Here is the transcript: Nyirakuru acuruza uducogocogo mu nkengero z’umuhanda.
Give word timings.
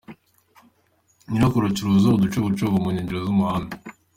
Nyirakuru 1.29 1.63
acuruza 1.67 2.07
uducogocogo 2.11 2.75
mu 2.83 2.89
nkengero 2.93 3.19
z’umuhanda. 3.25 3.73